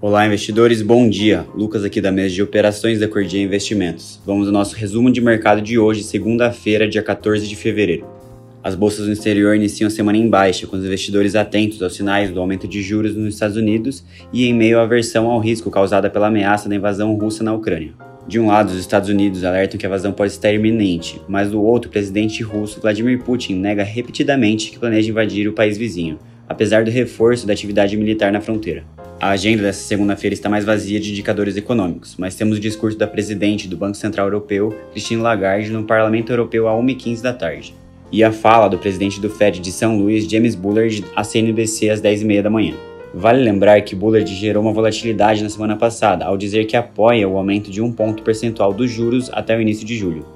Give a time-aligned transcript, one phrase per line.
[0.00, 1.46] Olá, investidores, bom dia.
[1.54, 4.20] Lucas aqui da mesa de operações da Cordia Investimentos.
[4.26, 8.06] Vamos ao nosso resumo de mercado de hoje, segunda-feira, dia 14 de fevereiro.
[8.62, 12.30] As bolsas no exterior iniciam a semana em baixa, com os investidores atentos aos sinais
[12.30, 16.10] do aumento de juros nos Estados Unidos e em meio à aversão ao risco causada
[16.10, 17.94] pela ameaça da invasão russa na Ucrânia.
[18.26, 21.62] De um lado, os Estados Unidos alertam que a invasão pode estar iminente, mas do
[21.62, 26.18] outro, o presidente russo Vladimir Putin nega repetidamente que planeja invadir o país vizinho,
[26.48, 28.93] apesar do reforço da atividade militar na fronteira.
[29.24, 33.06] A agenda dessa segunda-feira está mais vazia de indicadores econômicos, mas temos o discurso da
[33.06, 37.74] presidente do Banco Central Europeu, Christine Lagarde, no Parlamento Europeu às 1h15 da tarde,
[38.12, 42.02] e a fala do presidente do Fed de São Luís, James Bullard, à CNBC às
[42.02, 42.74] 10h30 da manhã.
[43.14, 47.38] Vale lembrar que Bullard gerou uma volatilidade na semana passada ao dizer que apoia o
[47.38, 50.33] aumento de um ponto percentual dos juros até o início de julho.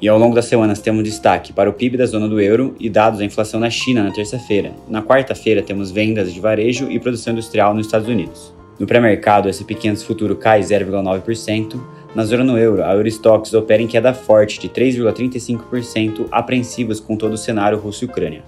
[0.00, 2.88] E ao longo das semanas temos destaque para o PIB da zona do euro e
[2.88, 4.72] dados da inflação na China na terça-feira.
[4.88, 8.54] Na quarta-feira temos vendas de varejo e produção industrial nos Estados Unidos.
[8.78, 11.78] No pré-mercado, o S&P 500 futuro cai 0,9%.
[12.14, 17.34] Na zona no euro, a Eurostox opera em queda forte de 3,35%, apreensivos com todo
[17.34, 18.42] o cenário Rússia-Ucrânia.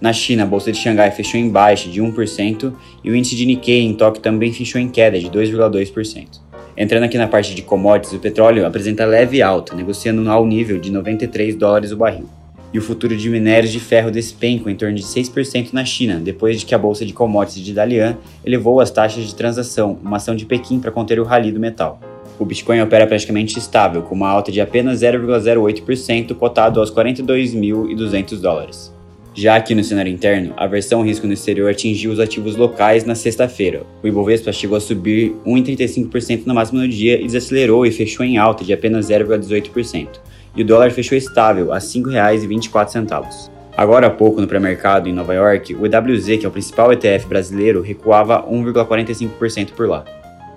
[0.00, 2.72] Na China, a bolsa de Xangai fechou em baixa de 1%
[3.04, 6.47] e o índice de Nikkei em Tóquio também fechou em queda de 2,2%.
[6.80, 10.92] Entrando aqui na parte de commodities, o petróleo apresenta leve alta, negociando ao nível de
[10.92, 12.28] 93 dólares o barril.
[12.72, 16.60] E o futuro de minérios de ferro despenca em torno de 6% na China, depois
[16.60, 20.36] de que a bolsa de commodities de Dalian elevou as taxas de transação, uma ação
[20.36, 21.98] de Pequim para conter o rally do metal.
[22.38, 28.96] O Bitcoin opera praticamente estável, com uma alta de apenas 0,08%, cotado aos 42.200 dólares.
[29.38, 33.14] Já aqui no cenário interno, a versão risco no exterior atingiu os ativos locais na
[33.14, 33.84] sexta-feira.
[34.02, 38.36] O Ibovespa chegou a subir 1,35% na máxima do dia e desacelerou e fechou em
[38.36, 40.08] alta de apenas 0,18%.
[40.56, 43.48] E o dólar fechou estável a R$ 5,24.
[43.76, 47.28] Agora há pouco, no pré-mercado em Nova York, o EWZ, que é o principal ETF
[47.28, 50.04] brasileiro, recuava 1,45% por lá.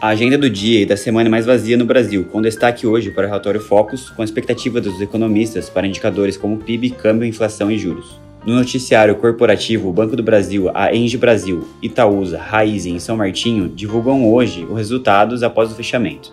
[0.00, 3.12] A agenda do dia e da semana é mais vazia no Brasil, com destaque hoje
[3.12, 7.70] para o relatório Focus, com a expectativa dos economistas para indicadores como PIB, câmbio, inflação
[7.70, 8.23] e juros.
[8.46, 13.70] No noticiário corporativo, o Banco do Brasil, a Engie Brasil, Itaúsa, Raizen e São Martinho
[13.70, 16.30] divulgam hoje os resultados após o fechamento.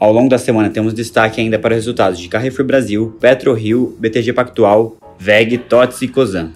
[0.00, 4.32] Ao longo da semana temos destaque ainda para os resultados de Carrefour Brasil, PetroRio, BTG
[4.32, 6.50] Pactual, VEG, TOTS e COSAN.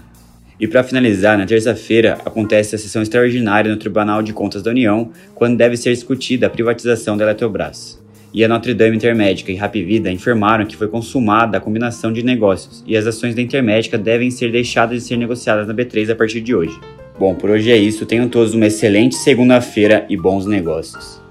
[0.58, 5.12] E para finalizar, na terça-feira acontece a sessão extraordinária no Tribunal de Contas da União,
[5.32, 8.00] quando deve ser discutida a privatização da Eletrobras
[8.32, 12.84] e a Notre Dame Intermédica e Rapvida informaram que foi consumada a combinação de negócios
[12.86, 16.40] e as ações da Intermédica devem ser deixadas de ser negociadas na B3 a partir
[16.40, 16.78] de hoje.
[17.18, 18.06] Bom, por hoje é isso.
[18.06, 21.27] Tenham todos uma excelente segunda-feira e bons negócios.